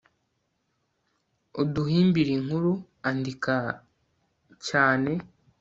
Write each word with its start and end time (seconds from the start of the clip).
uduhimbire 1.61 2.31
inkuru, 2.37 2.71
andika 3.07 3.55
cyane 4.67 5.11